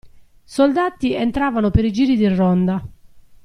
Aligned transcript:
Soldati 0.43 1.13
entravano 1.13 1.69
per 1.69 1.85
i 1.85 1.91
giri 1.93 2.17
di 2.17 2.27
ronda. 2.27 2.83